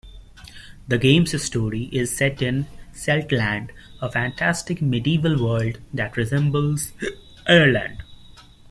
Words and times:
The 0.87 0.97
game's 0.97 1.39
story 1.43 1.83
is 1.91 2.17
set 2.17 2.41
in 2.41 2.65
Celtland, 2.91 3.69
a 4.01 4.11
fantastic 4.11 4.81
medieval 4.81 5.39
world 5.45 5.77
that 5.93 6.17
resembles 6.17 6.91
Ireland. 7.47 8.01